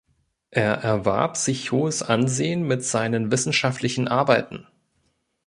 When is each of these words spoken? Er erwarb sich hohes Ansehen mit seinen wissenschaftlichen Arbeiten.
Er 0.49 0.77
erwarb 0.83 1.37
sich 1.37 1.71
hohes 1.71 2.01
Ansehen 2.01 2.63
mit 2.63 2.83
seinen 2.83 3.29
wissenschaftlichen 3.31 4.07
Arbeiten. 4.07 4.65